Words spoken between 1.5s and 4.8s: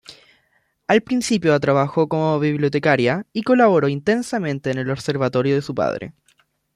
trabajó como bibliotecaria y colaboró intensamente en